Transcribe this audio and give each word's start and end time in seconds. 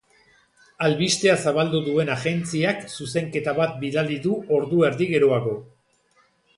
Albistea 0.87 1.35
zabaldu 1.43 1.81
duen 1.89 2.09
agentziak 2.15 2.83
zuzenketa 2.95 3.55
bat 3.63 3.79
bidali 3.87 4.21
du 4.27 4.43
ordu 4.61 4.85
erdi 4.91 5.13
geroago. 5.17 5.59